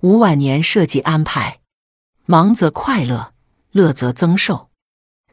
[0.00, 1.58] 无晚年设计安排。
[2.24, 3.32] 忙则快乐，
[3.72, 4.68] 乐则增寿。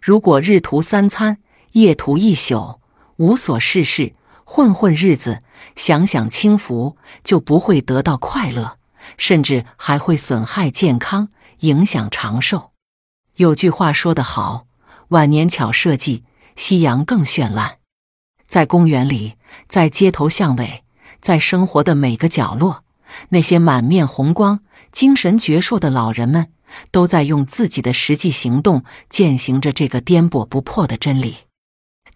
[0.02, 1.40] 如果日图三餐，
[1.74, 2.80] 夜图一宿，
[3.18, 4.16] 无所事事，
[4.46, 5.44] 混混日子，
[5.76, 8.80] 享享清福，就不会得到快乐，
[9.18, 11.30] 甚至还会损害健康，
[11.60, 12.72] 影响长寿。
[13.36, 14.68] 有句话说得好
[15.10, 16.24] ：“晚年巧设计，
[16.56, 17.80] 夕阳更绚烂。”
[18.48, 19.36] 在公园里，
[19.68, 20.86] 在街头巷尾，
[21.20, 22.85] 在生活的每个角落，
[23.30, 24.62] 那些满面红光、
[24.92, 26.48] 精神矍铄的老人们。
[26.92, 31.38] 都在用自己的实际行动践行着这个颠簸不破的真理，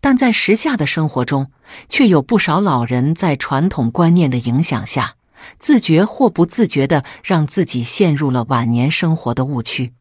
[0.02, 1.52] 但在时下的生活中，
[1.88, 5.16] 却有不少老人在传统观念的影响下，
[5.60, 9.94] 自觉或不自觉的让自己陷入了晚年生活的误区，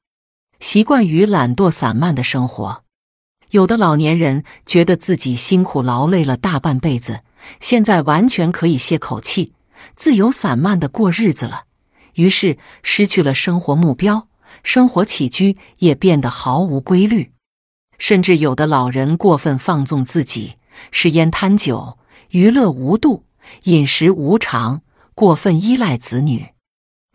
[0.59, 2.83] 习惯于懒惰散漫的生活。
[3.51, 7.21] 有的老年人觉得自己辛苦劳累了大半辈子，
[7.61, 9.53] 现在完全可以歇口气，
[9.97, 11.65] 自由散漫的过日子了，
[12.15, 14.29] 于是失去了生活目标。
[14.63, 17.33] 生活起居也变得毫无规律，
[17.99, 20.55] 甚至有的老人过分放纵自己，
[20.91, 21.99] 食烟贪酒，
[22.31, 23.25] 娱乐无度，
[23.65, 24.81] 饮食无常，
[25.15, 26.47] 过分依赖子女。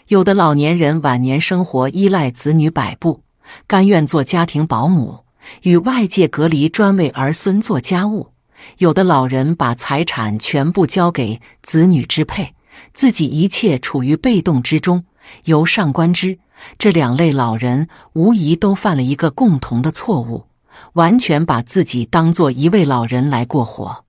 [0.09, 3.23] 有的老年人晚年生活依赖子女摆布，
[3.65, 5.25] 甘愿做家庭保姆，
[5.63, 8.32] 与外界隔离，专为儿孙做家务。
[8.77, 12.53] 有的老人把财产全部交给子女支配，
[12.93, 15.05] 自己一切处于被动之中。
[15.45, 16.39] 由上观之。
[16.77, 20.47] 这两类老人无疑都犯了一个共同的错误，
[20.93, 24.05] 完全把自己当做一位老人来过活。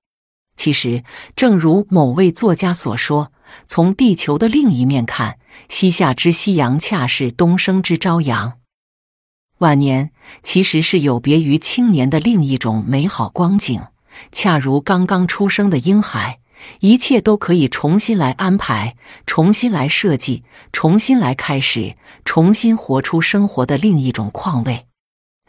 [0.57, 1.03] 其实，
[1.35, 3.33] 正如某位作家所说
[3.67, 5.39] ：“从地球的另一面看，
[5.69, 8.55] 西下之夕阳恰是东升之朝阳。
[9.59, 13.81] 晚年其实是有别于青年的另一种美好光景，
[14.33, 16.39] 恰如刚刚出生的婴孩。”
[16.81, 24.87] 一切都可以重新来安排，重新来设计，重新来开始，重新活出生活的另一种况味。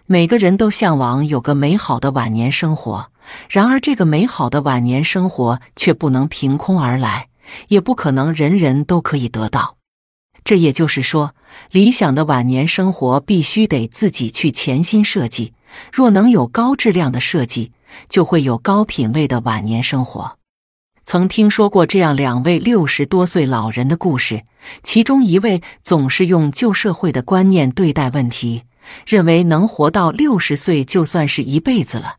[0.08, 3.12] 每个人都向往有个美好的晚年生活，
[3.50, 7.30] 然而这个美好的晚年生活却不能凭空而来，
[7.70, 9.78] 也不可能人人都可以得到。
[10.44, 11.34] 这也就是说，
[11.72, 15.54] 理想的晚年生活必须得自己去潜心设计。
[15.92, 17.72] 若能有高质量的设计，
[18.10, 20.38] 就会有高品位的晚年生活。
[21.04, 24.44] 曾听说过这样两位六十多岁老人的故事，
[24.82, 28.64] 其中一位总是用旧社会的观念对待问题，
[29.06, 32.16] 认为能活到六十岁就算是一辈子了，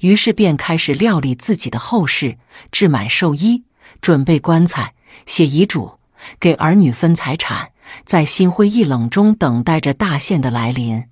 [0.00, 2.38] 于是便开始料理自己的后事，
[2.72, 3.64] 置满寿衣，
[4.00, 4.94] 准备棺材，
[5.26, 5.98] 写遗嘱，
[6.40, 7.72] 给儿女分财产，
[8.06, 11.04] 在心灰意冷中等待着大限的来临。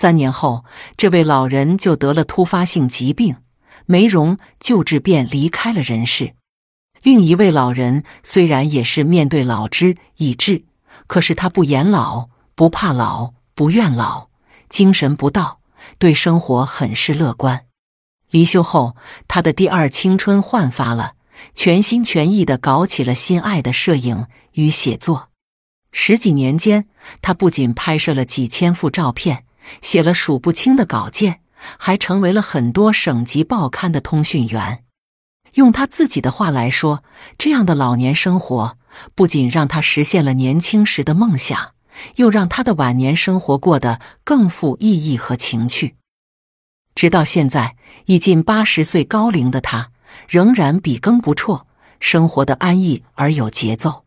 [0.00, 0.64] 三年后，
[0.96, 3.38] 这位老人就得了突发性疾病，
[3.84, 6.34] 没容救治便离开了人世。
[7.02, 10.62] 另一位老人虽然也是面对老之已至，
[11.08, 14.28] 可是他不言老，不怕老，不怨老，
[14.68, 15.58] 精神不倒，
[15.98, 17.64] 对生活很是乐观。
[18.30, 18.94] 离休后，
[19.26, 21.14] 他的第二青春焕发了，
[21.56, 25.30] 全心全意的搞起了心爱的摄影与写作。
[25.90, 26.86] 十几年间，
[27.20, 29.42] 他不仅拍摄了几千幅照片，
[29.82, 31.40] 写了数不清的稿件，
[31.78, 34.84] 还成为了很多省级报刊的通讯员。
[35.54, 37.02] 用他自己的话来说，
[37.36, 38.76] 这样的老年生活
[39.14, 41.72] 不仅让他实现了年轻时的梦想，
[42.16, 45.96] 又让他的晚年生活过得更富意义和情趣。
[46.94, 49.90] 直到现在，已近八十岁高龄的他，
[50.28, 51.66] 仍然笔耕不辍，
[51.98, 54.04] 生活的安逸而有节奏。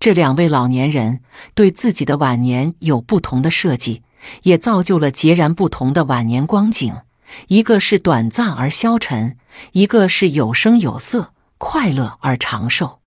[0.00, 1.20] 这两位老年人
[1.54, 4.02] 对自己的晚年有不同的设计，
[4.42, 6.94] 也造就了截然不同的晚年光景。
[7.48, 9.36] 一个是短暂而消沉，
[9.72, 13.00] 一个是有声有色、快乐而长寿。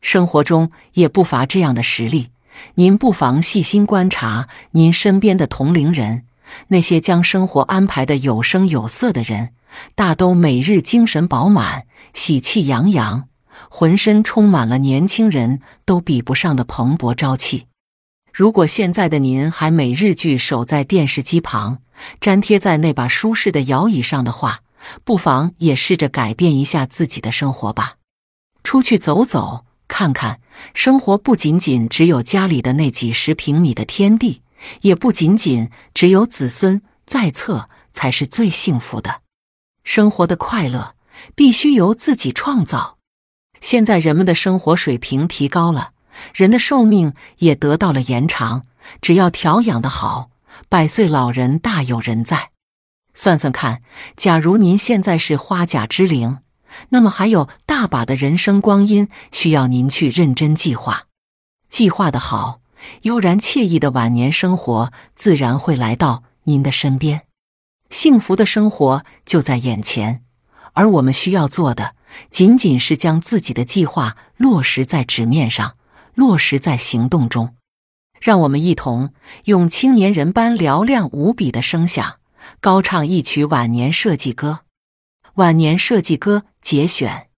[0.00, 2.28] 生活中也不乏这样的实例，
[2.74, 6.24] 您不妨细心观察您身边的同龄人，
[6.68, 9.54] 那些将生活安排的有声有色的人，
[9.94, 13.28] 大都每日精神饱满、喜气洋洋，
[13.68, 17.66] 浑身充满了年轻人都比不上的蓬勃朝气。
[18.34, 21.78] 如果现在的您还每日聚守在电视机旁，
[22.20, 24.62] 粘贴在那把舒适的摇椅上的话，
[25.04, 27.98] 不妨也试着改变一下自己的生活吧。
[28.64, 30.40] 出去走走，看看，
[30.74, 34.42] 生活不仅仅只有家里的那几十平米的天地，
[34.80, 39.20] 也不仅仅只有子孙在侧才是最幸福的。
[39.84, 40.96] 生活的快乐
[41.36, 42.98] 必须由自己创造。
[43.60, 45.92] 现在人们的生活水平提高了。
[46.32, 48.66] 人的寿命也得到了延长，
[49.00, 50.30] 只要调养的好，
[50.68, 52.50] 百岁老人大有人在。
[53.14, 53.82] 算算看，
[54.16, 56.38] 假如您现在是花甲之龄，
[56.88, 61.04] 那么还有大把的人生光阴需要您去认真计划。
[61.68, 62.60] 计划的好，
[63.02, 67.22] 悠然惬意的晚年生活自然会来到您的身边。
[67.90, 70.24] 幸福的生活就在眼前，
[70.72, 71.94] 而我们需要做的，
[72.30, 75.76] 仅仅是将自己的计划落实在纸面上，
[76.14, 77.56] 落实在行动中。
[78.20, 79.12] 让我们一同
[79.44, 82.20] 用青年人般嘹亮无比的声响，
[82.60, 84.60] 高唱一曲晚年设计歌。
[85.34, 87.28] 晚年设计歌节选：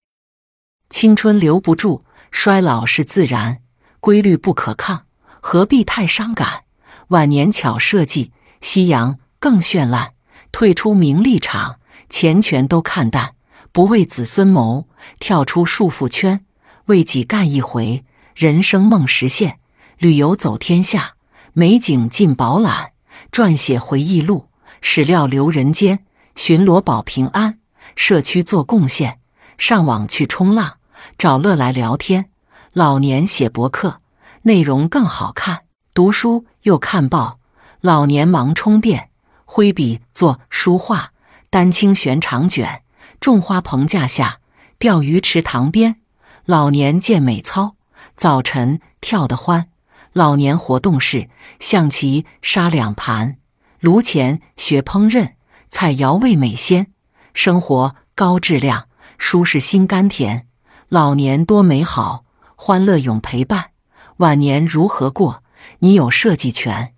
[0.89, 3.61] 青春留不住，衰老是自然，
[3.99, 5.07] 规律不可抗，
[5.41, 6.63] 何必太伤感？
[7.09, 8.31] 晚年巧设计，
[8.61, 10.13] 夕阳更绚烂。
[10.53, 13.35] 退出名利场，钱权都看淡，
[13.73, 14.87] 不为子孙谋，
[15.19, 16.45] 跳出束缚圈，
[16.85, 18.05] 为己干一回，
[18.37, 19.57] 人生梦实现。
[19.97, 21.15] 旅游走天下，
[21.53, 22.91] 美景尽饱览，
[23.31, 24.45] 撰写回忆录，
[24.79, 26.05] 史料留人间。
[26.35, 27.57] 巡逻保平安，
[27.95, 29.19] 社区做贡献，
[29.57, 30.77] 上网去冲浪，
[31.17, 32.29] 找乐来聊天。
[32.73, 34.01] 老年写博客，
[34.43, 35.63] 内容更好看。
[35.95, 37.39] 读书又看报，
[37.81, 39.09] 老年忙充电。
[39.45, 41.11] 挥笔做书画，
[41.49, 42.83] 丹青悬长卷，
[43.19, 44.41] 种花棚架下，
[44.77, 46.01] 钓鱼池塘边。
[46.45, 47.76] 老年健美操，
[48.17, 49.69] 早晨跳得欢。
[50.11, 51.29] 老年活动是
[51.59, 53.37] 象棋杀两盘，
[53.79, 55.33] 炉前学烹饪，
[55.69, 56.87] 菜肴味美鲜。
[57.35, 58.87] 生活高质量，
[59.19, 60.47] 舒适心甘甜。
[60.89, 62.25] 老年多美好，
[62.55, 63.71] 欢乐永陪伴。
[64.17, 65.43] 晚年如何过？
[65.79, 66.95] 你有设计权。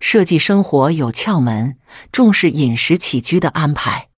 [0.00, 1.76] 设计生活有窍门，
[2.10, 4.08] 重视饮食起居的安排。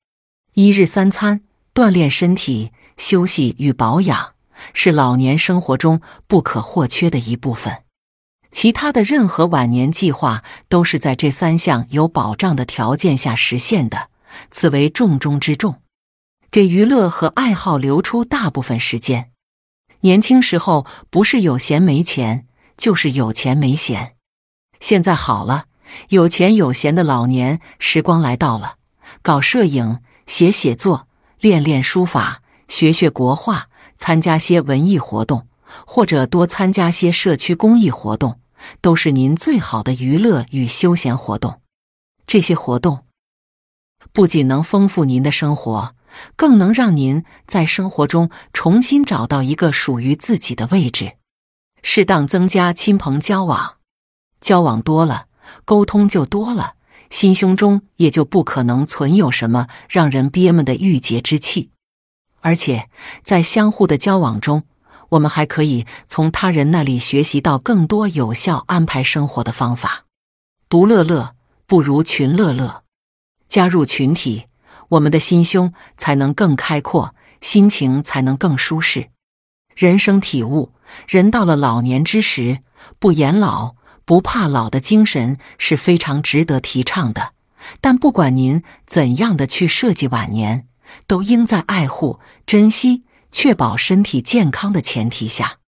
[0.54, 1.42] 一日三餐，
[1.74, 4.34] 锻炼身体，休息与保养，
[4.74, 7.84] 是老年生活中不可或缺的一部分。
[8.50, 14.08] 其他的任何晚年计划，都是在这三项有保障的条件下实现的，
[14.50, 15.82] 此为重中之重。
[16.50, 19.30] 给娱乐和爱好留出大部分时间。
[20.00, 22.46] 年轻时候不是有闲没钱，
[22.76, 24.16] 就是有钱没闲。
[24.80, 25.64] 现在好了。
[26.10, 28.74] 有钱有闲的老年时光来到了，
[29.22, 31.08] 搞摄影、写写作、
[31.40, 33.67] 练练书法、学学国画，
[33.98, 35.46] 参加些文艺活动，
[35.86, 38.40] 或者多参加些社区公益活动，
[38.80, 41.60] 都是您最好的娱乐与休闲活动。
[42.26, 43.00] 这些活动
[44.12, 45.94] 不仅能丰富您的生活，
[46.36, 51.16] 更能让您在生活中重新找到一个属于自己的位置。
[51.82, 53.76] 适当增加亲朋交往，
[54.40, 55.26] 交往多了。
[55.64, 56.74] 沟通就多了，
[57.08, 61.70] 心胸中也就不可能存有什么让人憋闷的郁结之气。
[62.48, 62.88] 而且
[63.22, 64.62] 在相互的交往中，
[65.10, 70.06] 我们还可以从他人那里学习到更多有效安排生活的方法。
[70.70, 71.34] 独乐乐
[71.66, 72.84] 不如群乐乐，
[73.48, 74.46] 加入群体，
[74.88, 79.10] 我们的心胸才能更开阔，心情才能更舒适。
[79.76, 80.72] 人生体悟：
[81.06, 82.60] 人到了老年之时，
[82.98, 83.76] 不言老。
[84.06, 87.34] 不怕老的精神是非常值得提倡的，
[87.82, 90.66] 但不管您怎样的去设计晚年，
[91.06, 95.58] 都应在爱护、珍惜、确保身体健康的前提下，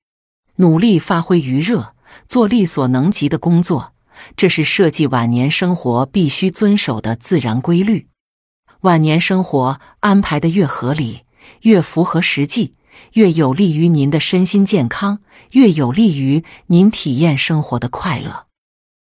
[0.57, 1.95] 努力发挥余热，
[2.27, 3.93] 做力所能及的工作。
[4.37, 8.09] 这是设计晚年生活必须遵守的自然规律。
[8.83, 11.23] 晚年生活安排的越合理，
[11.63, 12.75] 越符合实际。
[13.15, 15.21] 越有利于您的身心健康，
[15.53, 18.50] 越有利于您体验生活的快乐。